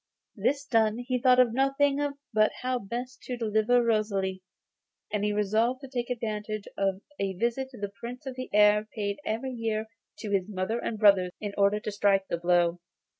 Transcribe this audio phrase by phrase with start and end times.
[0.35, 1.99] This done, he thought of nothing
[2.33, 4.41] but how best to deliver Rosalie,
[5.13, 8.87] and he resolved to take advantage of a visit which the Prince of the Air
[8.95, 9.85] paid every year
[10.17, 12.79] to his mother and brothers in order to strike the blow.